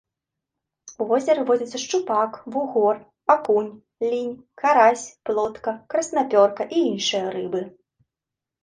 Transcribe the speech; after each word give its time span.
У 1.03 1.05
возеры 1.09 1.43
водзяцца 1.49 1.81
шчупак, 1.83 2.31
вугор, 2.55 2.95
акунь, 3.35 3.69
лінь, 4.09 4.35
карась, 4.63 5.05
плотка, 5.29 5.71
краснапёрка 5.95 6.63
і 6.79 6.87
іншыя 6.91 7.25
рыбы. 7.39 7.61